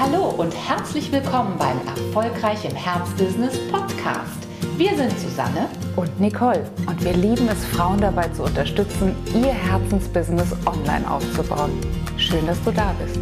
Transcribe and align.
Hallo 0.00 0.28
und 0.28 0.54
herzlich 0.54 1.10
willkommen 1.10 1.58
beim 1.58 1.76
Erfolgreich 1.84 2.64
im 2.64 2.76
Herzbusiness 2.76 3.58
Podcast. 3.68 4.46
Wir 4.76 4.96
sind 4.96 5.10
Susanne 5.18 5.68
und 5.96 6.20
Nicole 6.20 6.70
und 6.86 7.04
wir 7.04 7.14
lieben 7.14 7.48
es, 7.48 7.64
Frauen 7.64 8.00
dabei 8.00 8.28
zu 8.28 8.44
unterstützen, 8.44 9.16
ihr 9.34 9.52
Herzensbusiness 9.52 10.52
online 10.66 11.10
aufzubauen. 11.10 11.72
Schön, 12.16 12.46
dass 12.46 12.62
du 12.62 12.70
da 12.70 12.94
bist. 13.04 13.18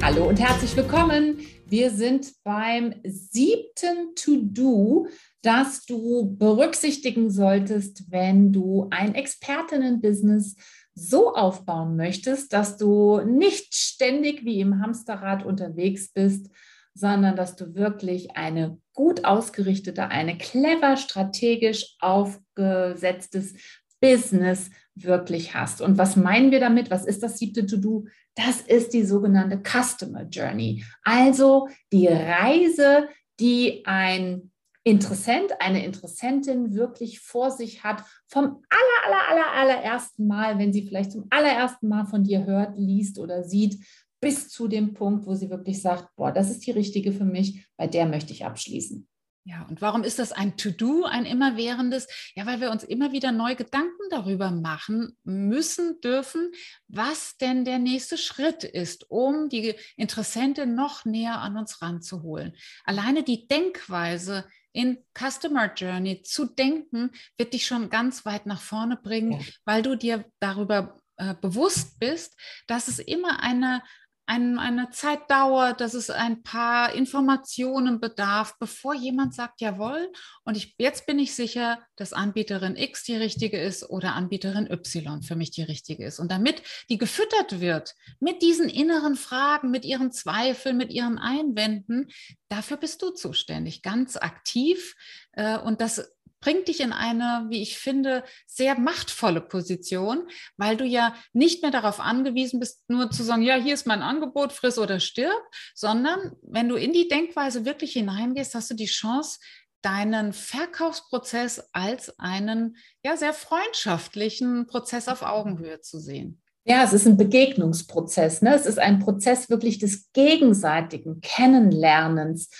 Hallo 0.00 0.26
und 0.26 0.40
herzlich 0.40 0.74
willkommen. 0.74 1.40
Wir 1.66 1.90
sind 1.90 2.32
beim 2.42 2.94
siebten 3.04 4.14
To-Do, 4.16 5.08
das 5.42 5.84
du 5.84 6.36
berücksichtigen 6.38 7.30
solltest, 7.30 8.10
wenn 8.10 8.50
du 8.50 8.88
ein 8.90 9.14
Expertinnen-Business 9.14 10.56
so 10.94 11.34
aufbauen 11.34 11.96
möchtest, 11.96 12.52
dass 12.52 12.76
du 12.76 13.20
nicht 13.20 13.74
ständig 13.74 14.44
wie 14.44 14.60
im 14.60 14.82
Hamsterrad 14.82 15.44
unterwegs 15.44 16.12
bist, 16.12 16.50
sondern 16.94 17.36
dass 17.36 17.56
du 17.56 17.74
wirklich 17.74 18.36
eine 18.36 18.78
gut 18.92 19.24
ausgerichtete, 19.24 20.08
eine 20.08 20.36
clever 20.36 20.96
strategisch 20.96 21.96
aufgesetztes 22.00 23.54
Business 24.00 24.70
wirklich 24.94 25.54
hast. 25.54 25.80
Und 25.80 25.98
was 25.98 26.16
meinen 26.16 26.50
wir 26.50 26.60
damit? 26.60 26.90
Was 26.90 27.06
ist 27.06 27.22
das 27.22 27.38
siebte 27.38 27.66
To-Do? 27.66 28.06
Das 28.34 28.60
ist 28.60 28.92
die 28.92 29.04
sogenannte 29.04 29.60
Customer 29.62 30.24
Journey. 30.24 30.84
Also 31.02 31.68
die 31.92 32.08
Reise, 32.08 33.08
die 33.38 33.82
ein 33.86 34.49
Interessent, 34.90 35.52
eine 35.60 35.84
Interessentin 35.84 36.74
wirklich 36.74 37.20
vor 37.20 37.52
sich 37.52 37.84
hat, 37.84 38.02
vom 38.26 38.64
aller, 38.68 39.06
aller, 39.06 39.28
aller, 39.28 39.52
allerersten 39.52 40.26
Mal, 40.26 40.58
wenn 40.58 40.72
sie 40.72 40.84
vielleicht 40.86 41.12
zum 41.12 41.26
allerersten 41.30 41.86
Mal 41.86 42.06
von 42.06 42.24
dir 42.24 42.44
hört, 42.44 42.76
liest 42.76 43.18
oder 43.20 43.44
sieht, 43.44 43.84
bis 44.20 44.48
zu 44.48 44.66
dem 44.66 44.92
Punkt, 44.92 45.26
wo 45.26 45.34
sie 45.34 45.48
wirklich 45.48 45.80
sagt, 45.80 46.08
boah, 46.16 46.32
das 46.32 46.50
ist 46.50 46.66
die 46.66 46.72
richtige 46.72 47.12
für 47.12 47.24
mich, 47.24 47.68
bei 47.76 47.86
der 47.86 48.06
möchte 48.06 48.32
ich 48.32 48.44
abschließen. 48.44 49.06
Ja, 49.44 49.64
und 49.70 49.80
warum 49.80 50.02
ist 50.02 50.18
das 50.18 50.32
ein 50.32 50.56
To-Do, 50.56 51.04
ein 51.04 51.24
immerwährendes? 51.24 52.08
Ja, 52.34 52.44
weil 52.44 52.60
wir 52.60 52.70
uns 52.70 52.84
immer 52.84 53.12
wieder 53.12 53.32
neu 53.32 53.54
Gedanken 53.54 54.10
darüber 54.10 54.50
machen 54.50 55.16
müssen, 55.24 56.00
dürfen, 56.02 56.50
was 56.88 57.36
denn 57.38 57.64
der 57.64 57.78
nächste 57.78 58.18
Schritt 58.18 58.64
ist, 58.64 59.08
um 59.08 59.48
die 59.48 59.74
Interessentin 59.96 60.74
noch 60.74 61.04
näher 61.04 61.38
an 61.38 61.56
uns 61.56 61.80
ranzuholen. 61.80 62.54
Alleine 62.84 63.22
die 63.22 63.46
Denkweise 63.46 64.44
in 64.72 64.98
Customer 65.18 65.72
Journey 65.74 66.22
zu 66.22 66.46
denken, 66.46 67.10
wird 67.36 67.52
dich 67.52 67.66
schon 67.66 67.90
ganz 67.90 68.24
weit 68.24 68.46
nach 68.46 68.60
vorne 68.60 68.96
bringen, 68.96 69.32
ja. 69.32 69.38
weil 69.64 69.82
du 69.82 69.96
dir 69.96 70.24
darüber 70.38 71.00
äh, 71.16 71.34
bewusst 71.34 71.98
bist, 71.98 72.38
dass 72.66 72.88
es 72.88 72.98
immer 72.98 73.42
eine 73.42 73.82
ein, 74.30 74.60
eine 74.60 74.90
Zeit 74.90 75.28
dauert, 75.28 75.80
dass 75.80 75.94
es 75.94 76.08
ein 76.08 76.44
paar 76.44 76.94
Informationen 76.94 77.98
bedarf, 77.98 78.56
bevor 78.60 78.94
jemand 78.94 79.34
sagt, 79.34 79.60
jawohl, 79.60 80.12
und 80.44 80.56
ich, 80.56 80.76
jetzt 80.78 81.06
bin 81.06 81.18
ich 81.18 81.34
sicher, 81.34 81.80
dass 81.96 82.12
Anbieterin 82.12 82.76
X 82.76 83.02
die 83.02 83.16
richtige 83.16 83.60
ist 83.60 83.90
oder 83.90 84.14
Anbieterin 84.14 84.70
Y 84.70 85.22
für 85.22 85.34
mich 85.34 85.50
die 85.50 85.64
richtige 85.64 86.06
ist. 86.06 86.20
Und 86.20 86.30
damit 86.30 86.62
die 86.88 86.96
gefüttert 86.96 87.58
wird 87.58 87.96
mit 88.20 88.40
diesen 88.40 88.68
inneren 88.68 89.16
Fragen, 89.16 89.72
mit 89.72 89.84
ihren 89.84 90.12
Zweifeln, 90.12 90.76
mit 90.76 90.92
ihren 90.92 91.18
Einwänden, 91.18 92.08
dafür 92.48 92.76
bist 92.76 93.02
du 93.02 93.10
zuständig, 93.10 93.82
ganz 93.82 94.16
aktiv. 94.16 94.94
Äh, 95.32 95.58
und 95.58 95.80
das 95.80 96.08
bringt 96.40 96.68
dich 96.68 96.80
in 96.80 96.92
eine, 96.92 97.46
wie 97.48 97.62
ich 97.62 97.78
finde, 97.78 98.24
sehr 98.46 98.78
machtvolle 98.78 99.40
Position, 99.40 100.28
weil 100.56 100.76
du 100.76 100.84
ja 100.84 101.14
nicht 101.32 101.62
mehr 101.62 101.70
darauf 101.70 102.00
angewiesen 102.00 102.60
bist, 102.60 102.82
nur 102.88 103.10
zu 103.10 103.22
sagen, 103.22 103.42
ja, 103.42 103.56
hier 103.56 103.74
ist 103.74 103.86
mein 103.86 104.02
Angebot, 104.02 104.52
friss 104.52 104.78
oder 104.78 105.00
stirb, 105.00 105.42
sondern 105.74 106.36
wenn 106.42 106.68
du 106.68 106.76
in 106.76 106.92
die 106.92 107.08
Denkweise 107.08 107.64
wirklich 107.64 107.92
hineingehst, 107.92 108.54
hast 108.54 108.70
du 108.70 108.74
die 108.74 108.86
Chance, 108.86 109.38
deinen 109.82 110.32
Verkaufsprozess 110.32 111.68
als 111.72 112.18
einen 112.18 112.76
ja 113.02 113.16
sehr 113.16 113.32
freundschaftlichen 113.32 114.66
Prozess 114.66 115.08
auf 115.08 115.22
Augenhöhe 115.22 115.80
zu 115.80 115.98
sehen. 115.98 116.42
Ja, 116.64 116.84
es 116.84 116.92
ist 116.92 117.06
ein 117.06 117.16
Begegnungsprozess. 117.16 118.42
Ne? 118.42 118.54
Es 118.54 118.66
ist 118.66 118.78
ein 118.78 118.98
Prozess 118.98 119.48
wirklich 119.48 119.78
des 119.78 120.12
gegenseitigen 120.12 121.20
Kennenlernens. 121.22 122.50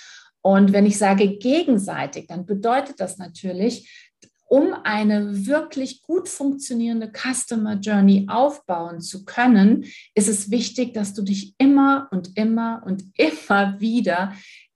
Und 0.41 0.73
wenn 0.73 0.85
ich 0.85 0.97
sage 0.97 1.37
gegenseitig, 1.37 2.27
dann 2.27 2.45
bedeutet 2.45 2.99
das 2.99 3.17
natürlich, 3.17 4.09
um 4.51 4.73
eine 4.83 5.45
wirklich 5.47 6.01
gut 6.01 6.27
funktionierende 6.27 7.09
Customer 7.09 7.75
Journey 7.75 8.27
aufbauen 8.29 8.99
zu 8.99 9.23
können, 9.23 9.85
ist 10.13 10.27
es 10.27 10.51
wichtig, 10.51 10.93
dass 10.93 11.13
du 11.13 11.21
dich 11.21 11.55
immer 11.57 12.09
und 12.11 12.37
immer 12.37 12.83
und 12.85 13.05
immer 13.15 13.79
wieder 13.79 14.33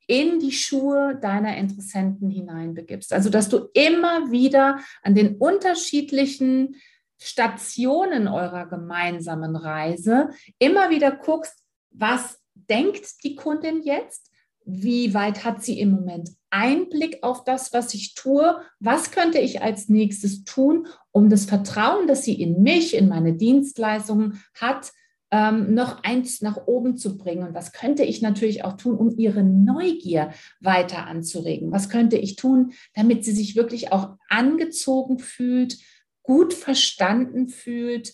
in 0.08 0.40
die 0.40 0.53
Schuhe 0.53 1.20
deiner 1.20 1.58
Interessenten 1.58 2.30
hineinbegibst. 2.30 3.12
Also, 3.12 3.30
dass 3.30 3.50
du 3.50 3.70
immer 3.74 4.32
wieder 4.32 4.80
an 5.02 5.14
den 5.14 5.36
unterschiedlichen 5.36 6.76
Stationen 7.20 8.28
eurer 8.28 8.68
gemeinsamen 8.68 9.56
Reise 9.56 10.30
immer 10.59 10.90
wieder 10.90 11.12
guckst, 11.12 11.66
was 11.92 12.40
denkt 12.53 13.24
die 13.24 13.36
Kundin 13.36 13.82
jetzt? 13.82 14.32
Wie 14.66 15.14
weit 15.14 15.46
hat 15.46 15.64
sie 15.64 15.80
im 15.80 15.92
Moment 15.92 16.31
Einblick 16.50 17.20
auf 17.22 17.44
das, 17.44 17.72
was 17.74 17.94
ich 17.94 18.16
tue? 18.16 18.62
Was 18.80 19.12
könnte 19.12 19.40
ich 19.40 19.62
als 19.62 19.90
nächstes 19.90 20.44
tun, 20.44 20.88
um 21.12 21.30
das 21.30 21.46
Vertrauen, 21.46 22.08
das 22.08 22.24
sie 22.24 22.42
in 22.42 22.62
mich, 22.64 22.96
in 22.96 23.08
meine 23.08 23.34
Dienstleistungen 23.34 24.42
hat, 24.56 24.92
ähm, 25.31 25.74
noch 25.74 26.03
eins 26.03 26.42
nach 26.42 26.66
oben 26.66 26.98
zu 26.98 27.18
bringen? 27.18 27.48
Und 27.48 27.53
was 27.53 27.74
könnte 27.74 28.03
ich 28.03 28.22
natürlich 28.22 28.64
auch 28.64 28.74
tun, 28.78 28.96
um 28.98 29.18
ihre 29.18 29.44
Neugier 29.44 30.31
weiter 30.62 31.06
anzuregen? 31.06 31.72
Was 31.72 31.90
könnte 31.90 32.18
ich 32.18 32.36
tun, 32.36 32.72
damit 32.94 33.24
sie 33.24 33.34
sich 33.34 33.56
wirklich 33.56 33.92
auch 33.92 34.16
angezogen 34.30 35.20
fühlt, 35.20 35.78
gut 36.24 36.53
verstanden 36.53 37.50
fühlt, 37.50 38.14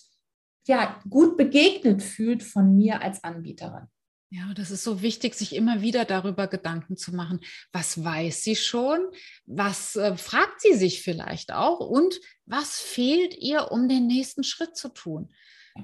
ja, 0.66 1.00
gut 1.08 1.36
begegnet 1.36 2.02
fühlt 2.02 2.42
von 2.42 2.76
mir 2.76 3.02
als 3.02 3.24
Anbieterin? 3.24 3.88
Ja, 4.34 4.54
das 4.54 4.70
ist 4.70 4.82
so 4.82 5.02
wichtig, 5.02 5.34
sich 5.34 5.54
immer 5.54 5.82
wieder 5.82 6.06
darüber 6.06 6.46
Gedanken 6.46 6.96
zu 6.96 7.14
machen. 7.14 7.40
Was 7.70 8.02
weiß 8.02 8.42
sie 8.42 8.56
schon? 8.56 8.98
Was 9.44 9.94
äh, 9.96 10.16
fragt 10.16 10.62
sie 10.62 10.72
sich 10.72 11.02
vielleicht 11.02 11.52
auch? 11.52 11.80
Und 11.80 12.18
was 12.46 12.80
fehlt 12.80 13.36
ihr, 13.36 13.70
um 13.72 13.90
den 13.90 14.06
nächsten 14.06 14.42
Schritt 14.42 14.74
zu 14.74 14.88
tun? 14.88 15.34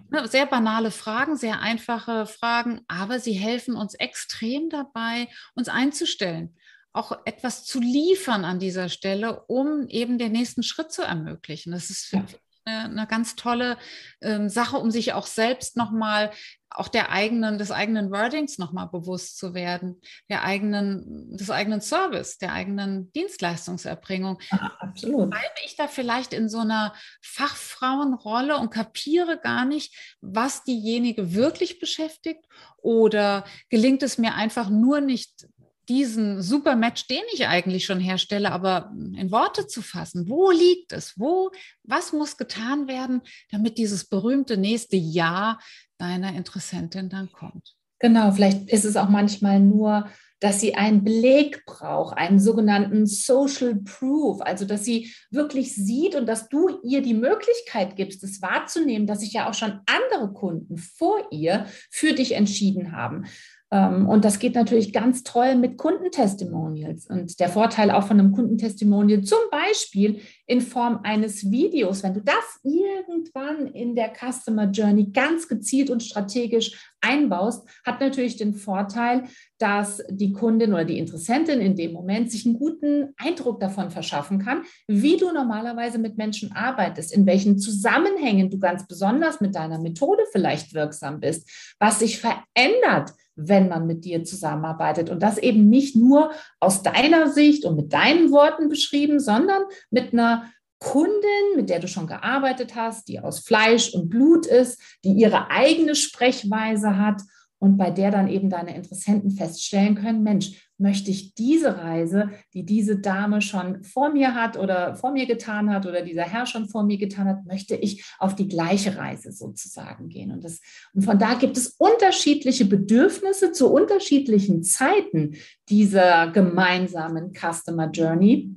Ne, 0.09 0.27
sehr 0.29 0.47
banale 0.47 0.91
Fragen, 0.91 1.37
sehr 1.37 1.61
einfache 1.61 2.25
Fragen, 2.25 2.81
aber 2.89 3.21
sie 3.21 3.35
helfen 3.35 3.77
uns 3.77 3.93
extrem 3.93 4.71
dabei, 4.71 5.29
uns 5.55 5.69
einzustellen, 5.69 6.57
auch 6.95 7.13
etwas 7.27 7.67
zu 7.67 7.81
liefern 7.81 8.47
an 8.47 8.59
dieser 8.59 8.89
Stelle, 8.89 9.43
um 9.43 9.89
eben 9.89 10.17
den 10.17 10.33
nächsten 10.33 10.63
Schritt 10.63 10.91
zu 10.91 11.03
ermöglichen. 11.03 11.73
Das 11.73 11.91
ist 11.91 12.13
ja 12.13 12.25
eine, 12.65 13.07
ganz 13.07 13.37
tolle 13.37 13.79
ähm, 14.21 14.49
Sache, 14.49 14.77
um 14.77 14.91
sich 14.91 15.13
auch 15.13 15.27
selbst 15.27 15.77
nochmal, 15.77 16.33
auch 16.71 16.89
der 16.89 17.11
eigenen, 17.11 17.59
des 17.59 17.71
eigenen 17.71 18.11
Wordings 18.11 18.59
nochmal 18.59 18.89
bewusst 18.89 19.39
zu 19.39 19.55
werden, 19.55 20.01
der 20.29 20.45
eigenen, 20.45 21.37
des 21.37 21.51
eigenen 21.51 21.81
Service, 21.81 22.39
der 22.39 22.53
eigenen 22.53 23.11
Dienstleistungserbringung. 23.13 24.39
Ja, 24.51 24.77
absolut. 24.79 25.31
Bleibe 25.31 25.55
ich 25.65 25.77
da 25.77 25.89
vielleicht 25.89 26.33
in 26.33 26.49
so 26.49 26.59
einer 26.59 26.95
Fachfrauenrolle 27.23 28.59
und 28.59 28.71
kapiere 28.71 29.39
gar 29.39 29.65
nicht, 29.65 30.17
was 30.21 30.65
diejenige 30.65 31.35
wirklich 31.35 31.79
beschäftigt? 31.79 32.45
Oder 32.77 33.45
gelingt 33.71 34.03
es 34.03 34.19
mir 34.19 34.35
einfach 34.35 34.69
nur 34.69 35.01
nicht, 35.01 35.49
diesen 35.89 36.43
super 36.43 36.77
Match, 36.77 37.07
den 37.07 37.23
ich 37.33 37.47
eigentlich 37.47 37.85
schon 37.85 38.01
herstelle, 38.01 38.53
aber 38.53 38.93
in 39.17 39.31
Worte 39.31 39.67
zu 39.67 39.83
fassen. 39.83 40.29
Wo 40.29 40.51
liegt 40.51 40.93
es? 40.93 41.19
Wo, 41.19 41.51
was 41.83 42.13
muss 42.13 42.37
getan 42.37 42.89
werden, 42.89 43.23
damit 43.51 43.79
dieses 43.79 44.05
berühmte 44.07 44.57
nächste 44.57 44.97
Ja 44.97 45.59
deiner 45.99 46.35
Interessentin 46.35 47.09
dann 47.09 47.33
kommt? 47.33 47.75
Genau, 48.01 48.31
vielleicht 48.33 48.69
ist 48.71 48.85
es 48.85 48.97
auch 48.97 49.09
manchmal 49.09 49.59
nur, 49.59 50.09
dass 50.41 50.61
sie 50.61 50.77
einen 50.77 51.03
Beleg 51.03 51.65
braucht, 51.67 52.17
einen 52.17 52.39
sogenannten 52.39 53.07
Social 53.07 53.75
Proof, 53.77 54.41
also 54.41 54.65
dass 54.65 54.85
sie 54.85 55.13
wirklich 55.31 55.75
sieht 55.75 56.15
und 56.15 56.27
dass 56.27 56.49
du 56.49 56.79
ihr 56.85 57.03
die 57.03 57.15
Möglichkeit 57.15 57.97
gibst, 57.97 58.23
es 58.23 58.41
wahrzunehmen, 58.41 59.07
dass 59.07 59.21
sich 59.21 59.33
ja 59.33 59.49
auch 59.49 59.55
schon 59.55 59.81
andere 59.87 60.33
Kunden 60.33 60.77
vor 60.77 61.27
ihr 61.33 61.67
für 61.91 62.13
dich 62.13 62.33
entschieden 62.33 62.93
haben. 62.93 63.27
Ähm, 63.71 64.09
und 64.09 64.25
das 64.25 64.39
geht 64.39 64.55
natürlich 64.55 64.93
ganz 64.93 65.23
toll 65.23 65.55
mit 65.55 65.77
Kundentestimonials. 65.77 67.07
Und 67.07 67.39
der 67.39 67.49
Vorteil 67.49 67.91
auch 67.91 68.07
von 68.07 68.19
einem 68.19 68.33
Kundentestimonial, 68.33 69.23
zum 69.23 69.39
Beispiel 69.51 70.21
in 70.47 70.61
Form 70.61 71.01
eines 71.03 71.51
Videos, 71.51 72.03
wenn 72.03 72.15
du 72.15 72.23
das 72.23 72.61
irgendwann 72.63 73.67
in 73.67 73.95
der 73.95 74.13
Customer 74.15 74.71
Journey 74.71 75.11
ganz 75.13 75.49
gezielt 75.49 75.91
und 75.91 76.03
strategisch 76.03 76.93
einbaust, 77.01 77.69
hat 77.85 78.01
natürlich 78.01 78.37
den 78.37 78.55
Vorteil, 78.55 79.25
dass 79.59 80.03
die 80.09 80.33
Kundin 80.33 80.73
oder 80.73 80.85
die 80.85 80.99
Interessentin 80.99 81.61
in 81.61 81.77
dem 81.77 81.93
Moment 81.93 82.31
sich 82.31 82.47
einen 82.47 82.59
guten 82.59 83.13
Eindruck 83.17 83.61
davon 83.61 83.91
verschaffen 83.91 84.39
kann, 84.39 84.63
wie 84.87 85.17
du 85.17 85.31
normalerweise 85.33 85.99
mit 85.99 86.17
Menschen 86.17 86.53
arbeitest, 86.53 87.13
in 87.13 87.27
welchen 87.27 87.59
Zusammenhängen 87.59 88.51
du 88.51 88.59
ganz 88.59 88.87
besonders 88.87 89.41
mit 89.41 89.55
deiner 89.55 89.79
Methode 89.79 90.25
vielleicht 90.33 90.75
wirksam 90.75 91.21
bist, 91.21 91.77
was 91.79 91.99
sich 91.99 92.19
verändert, 92.19 93.13
wenn 93.39 93.69
man 93.69 93.87
mit 93.87 94.05
dir 94.05 94.25
zusammenarbeitet. 94.25 95.11
Und 95.11 95.23
das 95.23 95.39
eben 95.39 95.69
nicht 95.69 95.97
nur 95.97 96.33
aus 96.61 96.83
deiner 96.83 97.31
Sicht 97.31 97.65
und 97.65 97.77
mit 97.77 97.93
deinen 97.93 98.31
Worten 98.33 98.69
beschrieben, 98.69 99.21
sondern 99.21 99.63
mit 99.91 100.13
einer 100.13 100.51
Kundin, 100.81 101.57
mit 101.57 101.71
der 101.71 101.81
du 101.81 101.89
schon 101.89 102.07
gearbeitet 102.07 102.75
hast, 102.75 103.09
die 103.09 103.21
aus 103.21 103.41
Fleisch 103.41 103.95
und 103.95 104.09
Blut 104.09 104.47
ist, 104.47 104.81
die 105.05 105.13
ihre 105.13 105.51
eigene 105.51 105.95
Sprechweise 105.95 106.99
hat 106.99 107.23
und 107.59 107.77
bei 107.77 107.91
der 107.91 108.11
dann 108.11 108.29
eben 108.29 108.51
deine 108.51 108.77
Interessenten 108.77 109.31
feststellen 109.31 109.97
können, 109.97 110.23
Mensch, 110.23 110.69
möchte 110.79 111.11
ich 111.11 111.35
diese 111.35 111.77
Reise, 111.77 112.31
die 112.55 112.65
diese 112.65 113.01
Dame 113.01 113.43
schon 113.43 113.83
vor 113.83 114.11
mir 114.11 114.37
hat 114.37 114.57
oder 114.57 114.95
vor 114.95 115.11
mir 115.11 115.27
getan 115.27 115.71
hat 115.71 115.87
oder 115.87 116.03
dieser 116.03 116.23
Herr 116.23 116.47
schon 116.47 116.69
vor 116.69 116.85
mir 116.85 116.99
getan 116.99 117.27
hat, 117.27 117.45
möchte 117.47 117.75
ich 117.75 118.05
auf 118.21 118.37
die 118.37 118.47
gleiche 118.47 118.97
Reise 118.97 119.33
sozusagen 119.33 120.09
gehen. 120.09 120.31
Und, 120.31 120.45
das, 120.45 120.61
und 120.95 121.03
von 121.03 121.19
da 121.19 121.35
gibt 121.35 121.57
es 121.57 121.75
unterschiedliche 121.79 122.65
Bedürfnisse 122.65 123.51
zu 123.51 123.73
unterschiedlichen 123.73 124.63
Zeiten 124.63 125.35
dieser 125.69 126.31
gemeinsamen 126.31 127.33
Customer 127.33 127.91
Journey. 127.91 128.55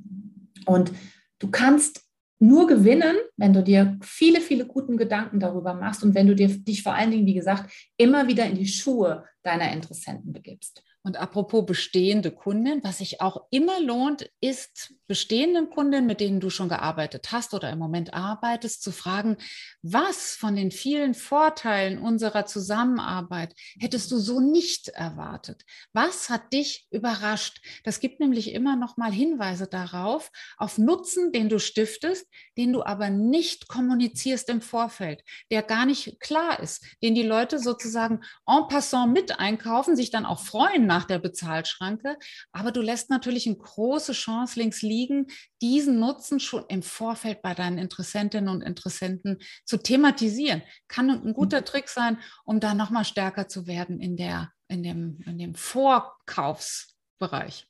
Und 0.66 0.92
du 1.40 1.50
kannst 1.50 2.02
nur 2.42 2.66
gewinnen, 2.66 3.14
wenn 3.36 3.52
du 3.52 3.62
dir 3.62 3.98
viele, 4.02 4.40
viele 4.40 4.66
guten 4.66 4.96
Gedanken 4.96 5.38
darüber 5.38 5.74
machst 5.74 6.02
und 6.02 6.16
wenn 6.16 6.26
du 6.26 6.34
dir, 6.34 6.48
dich 6.48 6.82
vor 6.82 6.92
allen 6.92 7.12
Dingen, 7.12 7.24
wie 7.24 7.34
gesagt, 7.34 7.72
immer 7.96 8.26
wieder 8.26 8.44
in 8.46 8.56
die 8.56 8.66
Schuhe 8.66 9.24
deiner 9.44 9.72
Interessenten 9.72 10.32
begibst. 10.32 10.82
Und 11.04 11.16
apropos 11.16 11.66
bestehende 11.66 12.30
Kunden, 12.30 12.84
was 12.84 12.98
sich 12.98 13.20
auch 13.20 13.46
immer 13.50 13.80
lohnt, 13.80 14.30
ist 14.40 14.94
bestehenden 15.08 15.68
Kunden, 15.68 16.06
mit 16.06 16.20
denen 16.20 16.38
du 16.38 16.48
schon 16.48 16.68
gearbeitet 16.68 17.32
hast 17.32 17.54
oder 17.54 17.70
im 17.70 17.78
Moment 17.78 18.14
arbeitest, 18.14 18.82
zu 18.82 18.92
fragen, 18.92 19.36
was 19.82 20.36
von 20.36 20.54
den 20.54 20.70
vielen 20.70 21.14
Vorteilen 21.14 21.98
unserer 21.98 22.46
Zusammenarbeit 22.46 23.54
hättest 23.80 24.12
du 24.12 24.18
so 24.18 24.38
nicht 24.38 24.88
erwartet? 24.88 25.64
Was 25.92 26.30
hat 26.30 26.52
dich 26.52 26.86
überrascht? 26.92 27.60
Das 27.82 27.98
gibt 27.98 28.20
nämlich 28.20 28.52
immer 28.54 28.76
noch 28.76 28.96
mal 28.96 29.12
Hinweise 29.12 29.66
darauf, 29.66 30.30
auf 30.56 30.78
Nutzen, 30.78 31.32
den 31.32 31.48
du 31.48 31.58
stiftest, 31.58 32.28
den 32.56 32.72
du 32.72 32.84
aber 32.84 33.10
nicht 33.10 33.66
kommunizierst 33.66 34.48
im 34.48 34.62
Vorfeld, 34.62 35.24
der 35.50 35.62
gar 35.62 35.84
nicht 35.84 36.20
klar 36.20 36.60
ist, 36.60 36.86
den 37.02 37.16
die 37.16 37.22
Leute 37.22 37.58
sozusagen 37.58 38.20
en 38.46 38.68
passant 38.68 39.12
mit 39.12 39.40
einkaufen, 39.40 39.96
sich 39.96 40.10
dann 40.10 40.26
auch 40.26 40.40
freuen 40.40 40.91
nach 40.92 41.04
der 41.04 41.18
Bezahlschranke. 41.18 42.18
Aber 42.52 42.70
du 42.70 42.82
lässt 42.82 43.08
natürlich 43.08 43.46
eine 43.46 43.56
große 43.56 44.12
Chance 44.12 44.58
links 44.58 44.82
liegen, 44.82 45.28
diesen 45.62 45.98
Nutzen 45.98 46.38
schon 46.38 46.66
im 46.68 46.82
Vorfeld 46.82 47.40
bei 47.42 47.54
deinen 47.54 47.78
Interessentinnen 47.78 48.50
und 48.50 48.62
Interessenten 48.62 49.38
zu 49.64 49.78
thematisieren. 49.78 50.62
Kann 50.88 51.10
ein 51.10 51.32
guter 51.32 51.60
mhm. 51.60 51.64
Trick 51.64 51.88
sein, 51.88 52.18
um 52.44 52.60
da 52.60 52.74
nochmal 52.74 53.06
stärker 53.06 53.48
zu 53.48 53.66
werden 53.66 54.00
in, 54.00 54.16
der, 54.16 54.52
in, 54.68 54.82
dem, 54.82 55.20
in 55.24 55.38
dem 55.38 55.54
Vorkaufsbereich. 55.54 57.66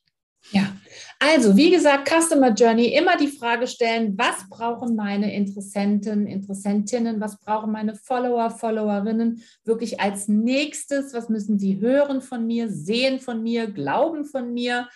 Ja, 0.51 0.75
also 1.19 1.55
wie 1.55 1.71
gesagt, 1.71 2.09
Customer 2.09 2.53
Journey, 2.53 2.87
immer 2.87 3.17
die 3.17 3.29
Frage 3.29 3.65
stellen, 3.65 4.17
was 4.17 4.49
brauchen 4.49 4.95
meine 4.95 5.33
Interessenten, 5.33 6.27
Interessentinnen, 6.27 7.21
was 7.21 7.39
brauchen 7.39 7.71
meine 7.71 7.95
Follower, 7.95 8.49
Followerinnen 8.49 9.41
wirklich 9.63 10.01
als 10.01 10.27
nächstes, 10.27 11.13
was 11.13 11.29
müssen 11.29 11.57
sie 11.59 11.79
hören 11.79 12.21
von 12.21 12.45
mir, 12.45 12.69
sehen 12.69 13.19
von 13.19 13.41
mir, 13.41 13.67
glauben 13.71 14.25
von 14.25 14.53
mir, 14.53 14.89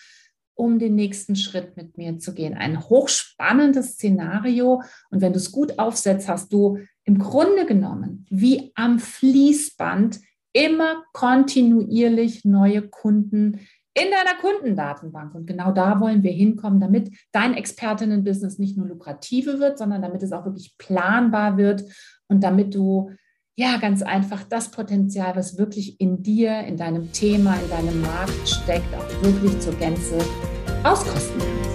um 0.54 0.80
den 0.80 0.96
nächsten 0.96 1.36
Schritt 1.36 1.78
mit 1.78 1.98
mir 1.98 2.18
zu 2.20 2.34
gehen. 2.34 2.56
Ein 2.56 2.90
hochspannendes 2.90 3.94
Szenario. 3.94 4.82
Und 5.12 5.22
wenn 5.22 5.32
du 5.32 5.38
es 5.38 5.52
gut 5.52 5.80
aufsetzt, 5.80 6.28
hast 6.28 6.52
du 6.52 6.80
im 7.06 7.20
Grunde 7.20 7.66
genommen 7.66 8.26
wie 8.30 8.72
am 8.76 9.00
Fließband 9.00 10.20
immer 10.52 11.04
kontinuierlich 11.14 12.44
neue 12.44 12.82
Kunden 12.82 13.60
in 13.98 14.12
deiner 14.12 14.40
Kundendatenbank. 14.40 15.34
Und 15.34 15.48
genau 15.48 15.72
da 15.72 16.00
wollen 16.00 16.22
wir 16.22 16.32
hinkommen, 16.32 16.80
damit 16.80 17.12
dein 17.32 17.56
Expertinnen-Business 17.56 18.60
nicht 18.60 18.78
nur 18.78 18.88
lukrative 18.88 19.60
wird, 19.60 19.80
sondern 19.80 20.04
damit 20.04 20.22
es 20.22 20.32
auch 20.32 20.46
wirklich 20.46 20.76
planbar 20.78 21.58
wird 21.58 21.84
und 22.28 22.44
damit 22.44 22.76
du 22.76 23.10
ja 23.56 23.78
ganz 23.78 24.04
einfach 24.04 24.44
das 24.44 24.70
Potenzial, 24.70 25.36
was 25.36 25.58
wirklich 25.58 26.00
in 26.00 26.22
dir, 26.22 26.60
in 26.62 26.78
deinem 26.78 27.12
Thema, 27.12 27.56
in 27.56 27.70
deinem 27.72 28.02
Markt 28.02 28.48
steckt, 28.48 28.94
auch 28.94 29.24
wirklich 29.24 29.60
zur 29.60 29.74
Gänze 29.74 30.20
auskosten 30.84 31.40
kannst. 31.40 31.67